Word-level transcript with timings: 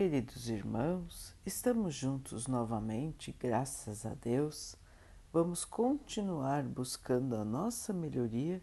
queridos 0.00 0.48
irmãos, 0.48 1.36
estamos 1.44 1.94
juntos 1.94 2.46
novamente, 2.46 3.36
graças 3.38 4.06
a 4.06 4.14
Deus. 4.14 4.74
Vamos 5.30 5.62
continuar 5.66 6.62
buscando 6.62 7.36
a 7.36 7.44
nossa 7.44 7.92
melhoria, 7.92 8.62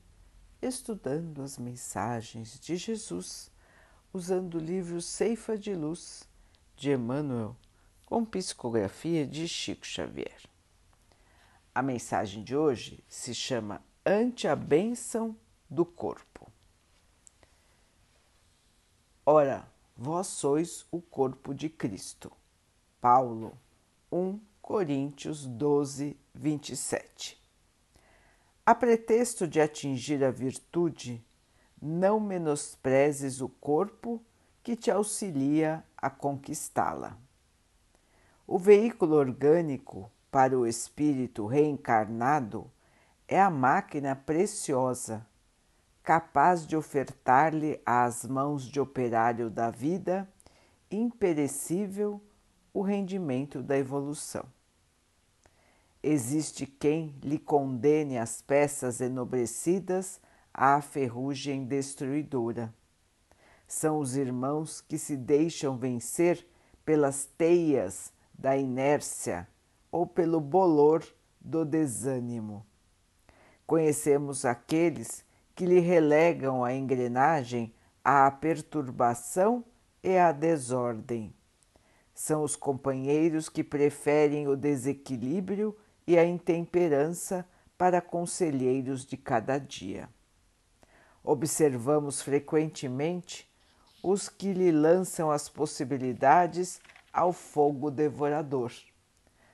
estudando 0.60 1.44
as 1.44 1.60
mensagens 1.60 2.60
de 2.60 2.76
Jesus, 2.76 3.52
usando 4.12 4.56
o 4.56 4.60
livro 4.60 5.00
Ceifa 5.00 5.56
de 5.56 5.76
Luz 5.76 6.28
de 6.76 6.94
Emmanuel, 6.94 7.56
com 8.04 8.26
psicografia 8.26 9.24
de 9.24 9.48
Chico 9.48 9.86
Xavier. 9.86 10.42
A 11.76 11.84
mensagem 11.84 12.44
de 12.44 12.56
hoje 12.56 13.04
se 13.08 13.36
chama 13.36 13.80
Ante 14.04 14.48
a 14.48 14.56
Bênção 14.56 15.38
do 15.70 15.86
Corpo. 15.86 16.52
Ora, 19.24 19.77
Vós 20.00 20.28
sois 20.28 20.86
o 20.92 21.02
corpo 21.02 21.56
de 21.56 21.70
Cristo. 21.70 22.32
Paulo 23.02 23.58
1 24.12 24.40
Coríntios 24.62 25.48
12, 25.48 26.16
27. 26.36 27.42
A 28.64 28.76
pretexto 28.76 29.48
de 29.48 29.60
atingir 29.60 30.24
a 30.24 30.30
virtude, 30.30 31.26
não 31.82 32.20
menosprezes 32.20 33.42
o 33.42 33.50
corpo 33.50 34.22
que 34.62 34.76
te 34.76 34.92
auxilia 34.92 35.84
a 35.98 36.12
conquistá-la. 36.12 37.18
O 38.46 38.60
veículo 38.60 39.16
orgânico 39.16 40.12
para 40.30 40.56
o 40.56 40.68
espírito 40.68 41.48
reencarnado 41.48 42.70
é 43.28 43.42
a 43.42 43.50
máquina 43.50 44.16
preciosa 44.16 45.26
capaz 46.08 46.66
de 46.66 46.78
ofertar-lhe 46.78 47.82
às 47.86 48.26
mãos 48.26 48.64
de 48.64 48.80
operário 48.80 49.50
da 49.50 49.70
vida 49.70 50.26
imperecível 50.90 52.22
o 52.74 52.82
rendimento 52.82 53.62
da 53.62 53.78
evolução. 53.78 54.46
Existe 56.02 56.66
quem 56.66 57.14
lhe 57.22 57.38
condene 57.38 58.18
as 58.18 58.42
peças 58.42 59.02
enobrecidas 59.02 60.22
à 60.54 60.80
ferrugem 60.80 61.66
destruidora. 61.66 62.74
São 63.68 64.00
os 64.00 64.16
irmãos 64.16 64.80
que 64.80 64.98
se 64.98 65.18
deixam 65.18 65.76
vencer 65.78 66.48
pelas 66.86 67.26
teias 67.38 68.14
da 68.34 68.56
inércia 68.56 69.46
ou 69.92 70.08
pelo 70.08 70.40
bolor 70.40 71.06
do 71.42 71.66
desânimo. 71.66 72.66
Conhecemos 73.66 74.46
aqueles 74.46 75.27
que 75.58 75.66
lhe 75.66 75.80
relegam 75.80 76.64
a 76.64 76.72
engrenagem 76.72 77.74
à 78.04 78.30
perturbação 78.30 79.66
e 80.04 80.16
à 80.16 80.32
desordem. 80.32 81.34
São 82.14 82.44
os 82.44 82.56
companheiros 82.56 83.50
que 83.50 83.64
preferem 83.64 84.48
o 84.48 84.56
desequilíbrio 84.56 85.76
e 86.06 86.16
a 86.16 86.24
intemperança 86.24 87.44
para 87.76 88.00
conselheiros 88.00 89.04
de 89.04 89.18
cada 89.18 89.58
dia. 89.58 90.08
Observamos 91.24 92.22
frequentemente 92.22 93.52
os 94.04 94.30
que 94.30 94.54
lhe 94.54 94.72
lançam 94.72 95.32
as 95.32 95.50
possibilidades 95.50 96.80
ao 97.12 97.34
fogo 97.34 97.90
devorador. 97.90 98.72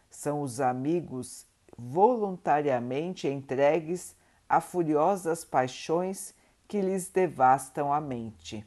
São 0.09 0.41
os 0.41 0.59
amigos 0.59 1.47
voluntariamente 1.77 3.25
entregues 3.25 4.13
a 4.53 4.61
furiosas 4.61 5.43
paixões 5.43 6.31
que 6.67 6.79
lhes 6.79 7.09
devastam 7.09 7.91
a 7.91 7.99
mente. 7.99 8.63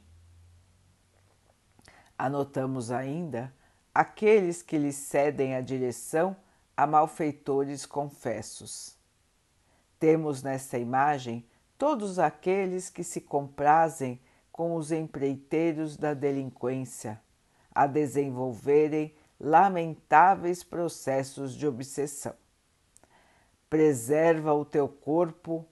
Anotamos 2.19 2.91
ainda 2.91 3.55
aqueles 3.95 4.62
que 4.62 4.77
lhes 4.77 4.97
cedem 4.97 5.55
a 5.55 5.61
direção 5.61 6.37
a 6.77 6.89
malfeitores 6.89 7.87
confessos. 7.87 8.98
Temos 9.97 10.43
nesta 10.43 10.77
imagem 10.77 11.47
todos 11.78 12.19
aqueles 12.19 12.91
que 12.91 13.05
se 13.05 13.21
comprazem 13.21 14.21
com 14.50 14.75
os 14.75 14.91
empreiteiros 14.91 15.97
da 15.97 16.15
delinquência, 16.15 17.22
a 17.72 17.87
desenvolverem 17.87 19.15
lamentáveis 19.38 20.65
processos 20.65 21.55
de 21.55 21.65
obsessão. 21.65 22.34
Preserva 23.71 24.53
o 24.53 24.65
teu 24.65 24.88
corpo 24.88 25.65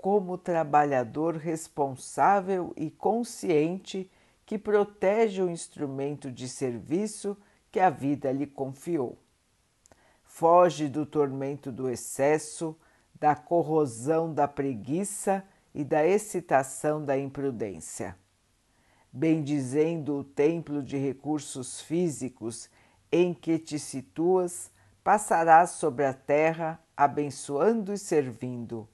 como 0.00 0.38
trabalhador 0.38 1.36
responsável 1.36 2.72
e 2.74 2.90
consciente 2.90 4.10
que 4.46 4.58
protege 4.58 5.42
o 5.42 5.50
instrumento 5.50 6.32
de 6.32 6.48
serviço 6.48 7.36
que 7.70 7.78
a 7.78 7.90
vida 7.90 8.32
lhe 8.32 8.46
confiou. 8.46 9.18
Foge 10.24 10.88
do 10.88 11.04
tormento 11.04 11.70
do 11.70 11.86
excesso, 11.86 12.74
da 13.20 13.36
corrosão 13.36 14.32
da 14.32 14.48
preguiça 14.48 15.44
e 15.74 15.84
da 15.84 16.02
excitação 16.06 17.04
da 17.04 17.18
imprudência. 17.18 18.16
Bendizendo 19.12 20.16
o 20.16 20.24
templo 20.24 20.82
de 20.82 20.96
recursos 20.96 21.78
físicos 21.78 22.70
em 23.12 23.34
que 23.34 23.58
te 23.58 23.78
situas, 23.78 24.70
passarás 25.04 25.72
sobre 25.72 26.06
a 26.06 26.14
terra 26.14 26.82
abençoando 26.96 27.92
e 27.92 27.98
servindo 27.98 28.88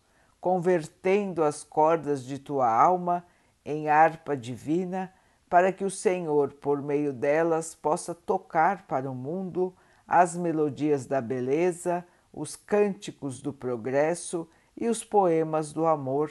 convertendo 0.46 1.42
as 1.42 1.64
cordas 1.64 2.22
de 2.22 2.38
tua 2.38 2.72
alma 2.72 3.26
em 3.64 3.88
harpa 3.88 4.36
divina, 4.36 5.12
para 5.50 5.72
que 5.72 5.84
o 5.84 5.90
Senhor, 5.90 6.52
por 6.52 6.80
meio 6.80 7.12
delas, 7.12 7.74
possa 7.74 8.14
tocar 8.14 8.86
para 8.86 9.10
o 9.10 9.14
mundo 9.14 9.74
as 10.06 10.36
melodias 10.36 11.04
da 11.04 11.20
beleza, 11.20 12.06
os 12.32 12.54
cânticos 12.54 13.42
do 13.42 13.52
progresso 13.52 14.48
e 14.76 14.88
os 14.88 15.02
poemas 15.02 15.72
do 15.72 15.84
amor, 15.84 16.30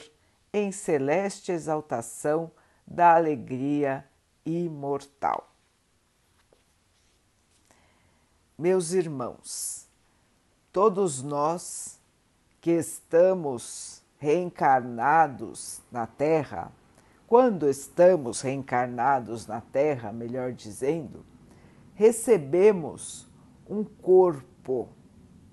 em 0.54 0.72
celeste 0.72 1.52
exaltação 1.52 2.50
da 2.88 3.16
alegria 3.16 4.08
imortal. 4.46 5.54
Meus 8.58 8.94
irmãos, 8.94 9.90
todos 10.72 11.22
nós 11.22 12.00
que 12.62 12.72
estamos 12.72 14.05
reencarnados 14.18 15.82
na 15.92 16.08
Terra, 16.08 16.72
quando 17.28 17.68
estamos 17.70 18.42
reencarnados 18.42 19.48
na 19.48 19.62
Terra, 19.62 20.12
melhor 20.12 20.54
dizendo, 20.54 21.26
recebemos 21.94 23.28
um 23.68 23.84
corpo 23.84 24.90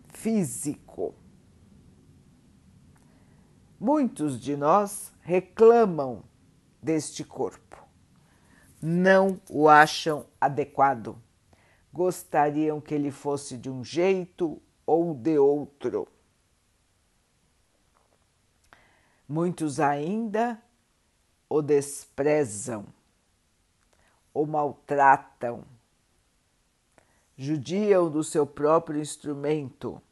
físico. 0.08 1.14
Muitos 3.80 4.38
de 4.40 4.56
nós 4.56 5.12
reclamam 5.22 6.22
deste 6.80 7.24
corpo, 7.24 7.78
não 8.80 9.40
o 9.50 9.68
acham 9.68 10.26
adequado, 10.40 11.16
gostariam 11.92 12.80
que 12.80 12.94
ele 12.94 13.10
fosse 13.10 13.56
de 13.56 13.70
um 13.70 13.82
jeito 13.82 14.60
ou 14.86 15.14
de 15.14 15.38
outro. 15.38 16.06
Muitos 19.32 19.80
ainda 19.80 20.62
o 21.48 21.62
desprezam, 21.62 22.84
o 24.34 24.44
maltratam, 24.44 25.64
judiam 27.34 28.10
do 28.10 28.22
seu 28.22 28.46
próprio 28.46 29.00
instrumento, 29.00 30.02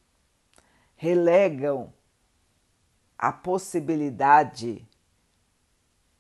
relegam 0.97 1.92
a 3.19 3.31
possibilidade 3.31 4.88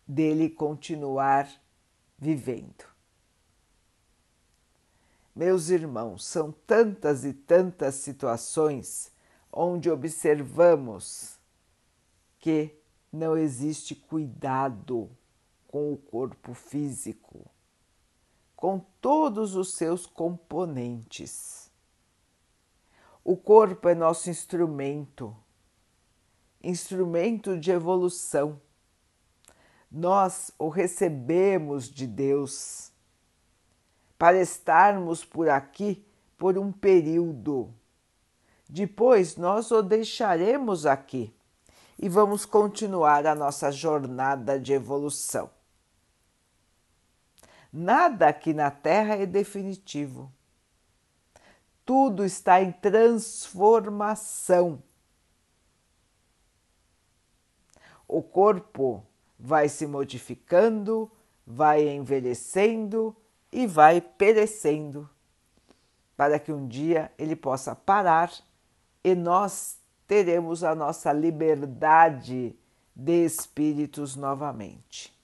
dele 0.06 0.50
continuar 0.50 1.50
vivendo. 2.18 2.84
Meus 5.34 5.70
irmãos, 5.70 6.22
são 6.22 6.52
tantas 6.52 7.24
e 7.24 7.32
tantas 7.32 7.94
situações 7.94 9.10
onde 9.50 9.90
observamos 9.90 11.40
que 12.38 12.78
não 13.12 13.36
existe 13.36 13.94
cuidado 13.94 15.10
com 15.66 15.92
o 15.92 15.96
corpo 15.96 16.54
físico, 16.54 17.50
com 18.54 18.80
todos 19.00 19.56
os 19.56 19.74
seus 19.74 20.06
componentes. 20.06 21.70
O 23.24 23.36
corpo 23.36 23.88
é 23.88 23.94
nosso 23.94 24.30
instrumento, 24.30 25.36
instrumento 26.62 27.58
de 27.58 27.70
evolução. 27.70 28.60
Nós 29.90 30.52
o 30.58 30.68
recebemos 30.68 31.88
de 31.88 32.06
Deus 32.06 32.92
para 34.16 34.40
estarmos 34.40 35.24
por 35.24 35.48
aqui 35.48 36.04
por 36.38 36.56
um 36.56 36.70
período. 36.70 37.74
Depois 38.68 39.36
nós 39.36 39.70
o 39.70 39.82
deixaremos 39.82 40.86
aqui 40.86 41.34
e 42.02 42.08
vamos 42.08 42.46
continuar 42.46 43.26
a 43.26 43.34
nossa 43.34 43.70
jornada 43.70 44.58
de 44.58 44.72
evolução. 44.72 45.50
Nada 47.70 48.28
aqui 48.28 48.54
na 48.54 48.70
Terra 48.70 49.16
é 49.16 49.26
definitivo. 49.26 50.32
Tudo 51.84 52.24
está 52.24 52.62
em 52.62 52.72
transformação. 52.72 54.82
O 58.08 58.22
corpo 58.22 59.04
vai 59.38 59.68
se 59.68 59.86
modificando, 59.86 61.12
vai 61.46 61.86
envelhecendo 61.86 63.14
e 63.52 63.66
vai 63.66 64.00
perecendo, 64.00 65.06
para 66.16 66.38
que 66.38 66.50
um 66.50 66.66
dia 66.66 67.12
ele 67.18 67.36
possa 67.36 67.76
parar 67.76 68.32
e 69.04 69.14
nós 69.14 69.79
teremos 70.10 70.64
a 70.64 70.74
nossa 70.74 71.12
liberdade 71.12 72.56
de 72.96 73.24
espíritos 73.24 74.16
novamente. 74.16 75.16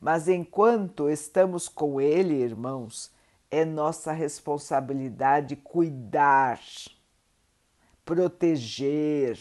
Mas 0.00 0.26
enquanto 0.26 1.10
estamos 1.10 1.68
com 1.68 2.00
Ele, 2.00 2.36
irmãos, 2.36 3.12
é 3.50 3.62
nossa 3.62 4.10
responsabilidade 4.10 5.54
cuidar, 5.54 6.58
proteger, 8.06 9.38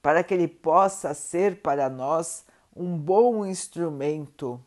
para 0.00 0.22
que 0.22 0.32
Ele 0.32 0.46
possa 0.46 1.12
ser 1.14 1.60
para 1.60 1.90
nós 1.90 2.44
um 2.76 2.96
bom 2.96 3.44
instrumento 3.44 4.64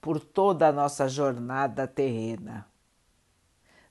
por 0.00 0.18
toda 0.18 0.66
a 0.66 0.72
nossa 0.72 1.08
jornada 1.08 1.86
terrena. 1.86 2.66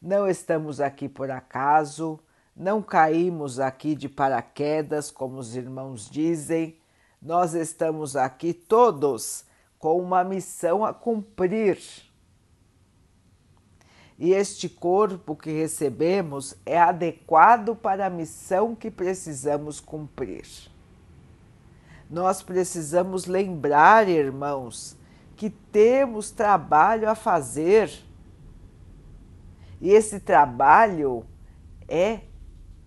Não 0.06 0.28
estamos 0.28 0.80
aqui 0.80 1.10
por 1.10 1.31
acaso, 1.31 2.19
não 2.56 2.80
caímos 2.80 3.60
aqui 3.60 3.96
de 3.96 4.07
paraquedas, 4.07 5.10
como 5.10 5.40
os 5.40 5.56
irmãos 5.56 6.07
dizem, 6.07 6.78
nós 7.19 7.56
estamos 7.56 8.16
aqui 8.16 8.54
todos 8.54 9.46
com 9.80 10.00
uma 10.00 10.24
missão 10.24 10.86
a 10.86 10.94
cumprir. 10.94 11.80
E 14.19 14.31
este 14.31 14.69
corpo 14.69 15.36
que 15.36 15.50
recebemos 15.50 16.56
é 16.68 16.80
adequado 16.80 17.75
para 17.75 18.06
a 18.06 18.10
missão 18.12 18.75
que 18.75 18.92
precisamos 18.92 19.80
cumprir. 19.80 20.46
Nós 22.08 22.44
precisamos 22.44 23.25
lembrar, 23.25 24.08
irmãos, 24.08 24.96
que 25.36 25.50
temos 25.50 26.30
trabalho 26.30 27.10
a 27.10 27.16
fazer. 27.16 28.05
E 29.80 29.89
esse 29.89 30.19
trabalho 30.19 31.25
é 31.88 32.22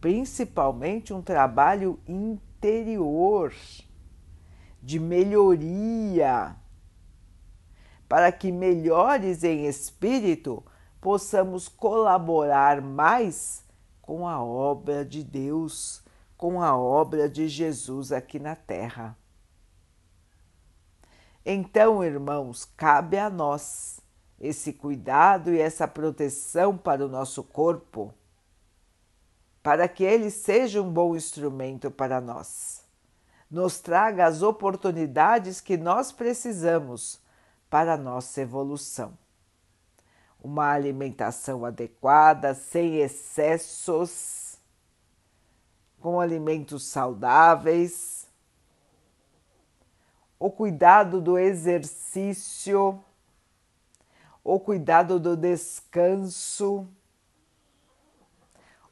principalmente 0.01 1.13
um 1.13 1.21
trabalho 1.21 1.99
interior, 2.07 3.53
de 4.83 4.99
melhoria, 4.99 6.57
para 8.09 8.33
que 8.33 8.51
melhores 8.51 9.45
em 9.45 9.67
espírito 9.67 10.65
possamos 11.01 11.69
colaborar 11.69 12.81
mais 12.81 13.65
com 14.01 14.27
a 14.27 14.43
obra 14.43 15.05
de 15.05 15.23
Deus, 15.23 16.03
com 16.37 16.63
a 16.63 16.77
obra 16.77 17.29
de 17.29 17.49
Jesus 17.49 18.13
aqui 18.13 18.39
na 18.39 18.57
Terra. 18.57 19.17
Então, 21.45 22.03
irmãos, 22.05 22.65
cabe 22.65 23.19
a 23.19 23.29
nós 23.29 24.01
esse 24.41 24.73
cuidado 24.73 25.53
e 25.53 25.61
essa 25.61 25.89
proteção 25.89 26.77
para 26.77 27.05
o 27.05 27.09
nosso 27.09 27.43
corpo 27.43 28.15
para 29.69 29.87
que 29.87 30.03
ele 30.03 30.31
seja 30.31 30.81
um 30.81 30.91
bom 30.91 31.15
instrumento 31.15 31.91
para 31.91 32.23
nós. 32.23 32.83
Nos 33.51 33.79
traga 33.79 34.27
as 34.27 34.41
oportunidades 34.41 35.61
que 35.61 35.77
nós 35.77 36.11
precisamos 36.11 37.21
para 37.69 37.93
a 37.93 37.97
nossa 37.99 38.41
evolução. 38.41 39.13
Uma 40.43 40.71
alimentação 40.71 41.67
adequada, 41.67 42.55
sem 42.55 42.97
excessos, 42.97 44.57
com 46.01 46.19
alimentos 46.19 46.87
saudáveis, 46.87 48.27
o 50.39 50.51
cuidado 50.51 51.21
do 51.21 51.37
exercício, 51.37 53.05
o 54.51 54.59
cuidado 54.59 55.21
do 55.21 55.37
descanso. 55.37 56.89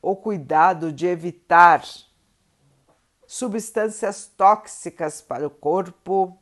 O 0.02 0.14
cuidado 0.14 0.92
de 0.92 1.06
evitar 1.06 1.82
substâncias 3.26 4.26
tóxicas 4.26 5.22
para 5.22 5.46
o 5.46 5.50
corpo, 5.50 6.38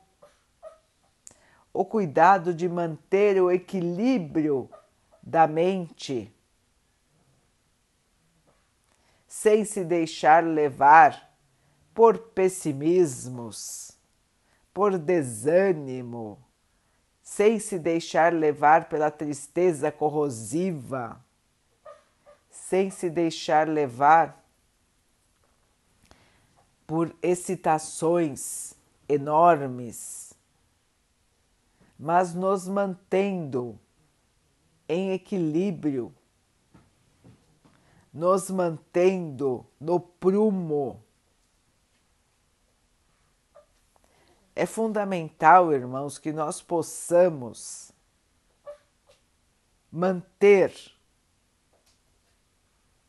o 1.73 1.85
cuidado 1.85 2.53
de 2.53 2.69
manter 2.69 3.41
o 3.41 3.53
equilíbrio 3.53 4.69
da 5.23 5.47
mente, 5.47 6.35
sem 9.29 9.65
se 9.65 9.85
deixar 9.85 10.45
levar 10.45 11.33
por 11.95 12.19
pessimismos, 12.19 13.97
por 14.75 14.99
desânimo, 14.99 16.44
sem 17.25 17.59
se 17.59 17.79
deixar 17.79 18.35
levar 18.35 18.87
pela 18.91 19.11
tristeza 19.11 19.91
corrosiva. 19.91 21.19
Sem 22.51 22.91
se 22.91 23.09
deixar 23.09 23.67
levar 23.67 24.45
por 26.87 27.17
excitações 27.23 28.75
enormes, 29.09 30.35
mas 31.99 32.35
nos 32.35 32.69
mantendo 32.69 33.81
em 34.87 35.13
equilíbrio, 35.13 36.15
nos 38.13 38.51
mantendo 38.51 39.67
no 39.81 39.99
prumo. 39.99 41.04
É 44.57 44.67
fundamental, 44.67 45.73
irmãos, 45.73 46.19
que 46.19 46.33
nós 46.33 46.63
possamos 46.63 47.93
manter 49.91 50.73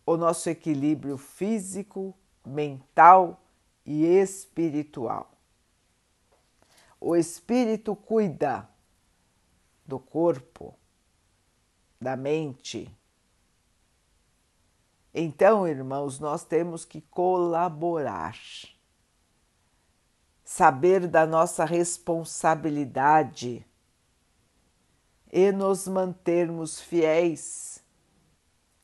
o 0.05 0.17
nosso 0.17 0.49
equilíbrio 0.49 1.17
físico, 1.17 2.15
mental 2.45 3.41
e 3.85 4.05
espiritual. 4.05 5.31
O 6.99 7.15
espírito 7.15 7.95
cuida 7.95 8.67
do 9.85 9.99
corpo, 9.99 10.73
da 11.99 12.15
mente. 12.15 12.91
Então, 15.13 15.67
irmãos, 15.67 16.19
nós 16.19 16.43
temos 16.43 16.83
que 16.83 17.01
colaborar, 17.01 18.35
saber 20.45 21.07
da 21.07 21.25
nossa 21.25 21.65
responsabilidade 21.65 23.65
e 25.31 25.51
nos 25.51 25.87
mantermos 25.87 26.79
fiéis 26.79 27.83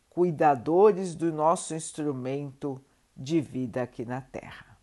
cuidadores 0.10 1.14
do 1.16 1.32
nosso 1.32 1.76
instrumento 1.76 2.84
de 3.16 3.40
vida 3.40 3.84
aqui 3.84 4.04
na 4.04 4.22
Terra. 4.22 4.76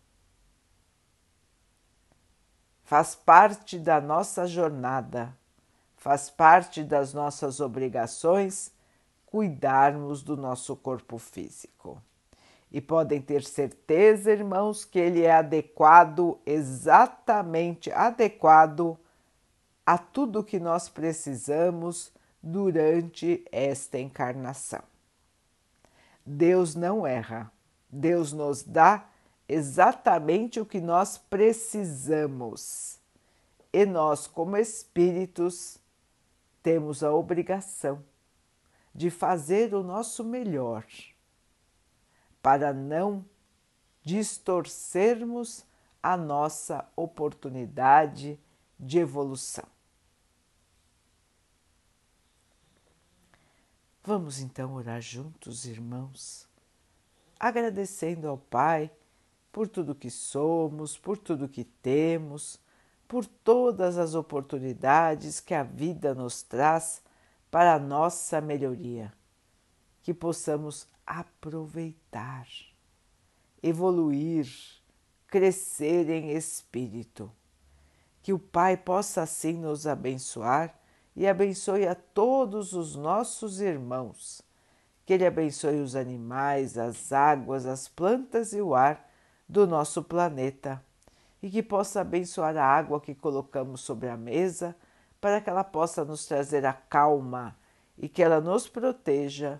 Faz 2.83 3.13
parte 3.13 3.77
da 3.77 4.01
nossa 4.01 4.47
jornada, 4.47 5.37
faz 5.97 6.29
parte 6.29 6.83
das 6.83 7.13
nossas 7.13 7.59
obrigações 7.59 8.71
cuidarmos 9.25 10.23
do 10.23 10.35
nosso 10.35 10.75
corpo 10.75 11.19
físico. 11.19 12.01
E 12.71 12.79
podem 12.79 13.19
ter 13.19 13.43
certeza, 13.43 14.31
irmãos, 14.31 14.85
que 14.85 14.99
ele 14.99 15.23
é 15.23 15.31
adequado, 15.31 16.39
exatamente 16.45 17.91
adequado 17.91 18.97
a 19.85 19.97
tudo 19.97 20.43
que 20.43 20.59
nós 20.59 20.87
precisamos 20.87 22.11
durante 22.43 23.43
esta 23.51 23.97
encarnação. 23.97 24.83
Deus 26.23 26.75
não 26.75 27.07
erra. 27.07 27.51
Deus 27.89 28.31
nos 28.31 28.61
dá 28.61 29.09
exatamente 29.47 30.59
o 30.59 30.65
que 30.65 30.79
nós 30.79 31.17
precisamos. 31.17 32.99
E 33.73 33.83
nós, 33.83 34.27
como 34.27 34.55
espíritos, 34.57 35.79
temos 36.61 37.03
a 37.03 37.11
obrigação 37.11 38.03
de 38.93 39.09
fazer 39.09 39.73
o 39.73 39.81
nosso 39.81 40.23
melhor 40.23 40.85
para 42.41 42.73
não 42.73 43.25
distorcermos 44.01 45.65
a 46.01 46.15
nossa 46.15 46.87
oportunidade 46.95 48.39
de 48.79 48.99
evolução. 48.99 49.65
Vamos 54.03 54.39
então 54.39 54.73
orar 54.73 55.01
juntos, 55.01 55.65
irmãos, 55.65 56.47
agradecendo 57.39 58.27
ao 58.27 58.37
Pai 58.37 58.89
por 59.51 59.67
tudo 59.67 59.93
que 59.93 60.09
somos, 60.09 60.97
por 60.97 61.17
tudo 61.17 61.49
que 61.49 61.63
temos, 61.63 62.59
por 63.07 63.25
todas 63.25 63.97
as 63.97 64.15
oportunidades 64.15 65.39
que 65.39 65.53
a 65.53 65.63
vida 65.63 66.15
nos 66.15 66.41
traz 66.41 67.01
para 67.51 67.73
a 67.73 67.79
nossa 67.79 68.39
melhoria, 68.39 69.13
que 70.01 70.13
possamos 70.13 70.87
aproveitar, 71.09 72.47
evoluir, 73.63 74.47
crescer 75.25 76.07
em 76.07 76.29
espírito. 76.33 77.31
Que 78.21 78.31
o 78.31 78.37
Pai 78.37 78.77
possa 78.77 79.23
assim 79.23 79.53
nos 79.53 79.87
abençoar 79.87 80.79
e 81.15 81.27
abençoe 81.27 81.87
a 81.87 81.95
todos 81.95 82.73
os 82.73 82.95
nossos 82.95 83.59
irmãos. 83.59 84.43
Que 85.03 85.13
Ele 85.13 85.25
abençoe 85.25 85.81
os 85.81 85.95
animais, 85.95 86.77
as 86.77 87.11
águas, 87.11 87.65
as 87.65 87.87
plantas 87.87 88.53
e 88.53 88.61
o 88.61 88.75
ar 88.75 89.09
do 89.47 89.65
nosso 89.65 90.03
planeta 90.03 90.79
e 91.41 91.49
que 91.49 91.63
possa 91.63 92.01
abençoar 92.01 92.55
a 92.55 92.63
água 92.63 93.01
que 93.01 93.15
colocamos 93.15 93.81
sobre 93.81 94.09
a 94.09 94.15
mesa 94.15 94.75
para 95.19 95.41
que 95.41 95.49
ela 95.49 95.63
possa 95.63 96.05
nos 96.05 96.27
trazer 96.27 96.65
a 96.65 96.73
calma 96.73 97.57
e 97.97 98.07
que 98.07 98.21
ela 98.21 98.39
nos 98.39 98.67
proteja 98.67 99.59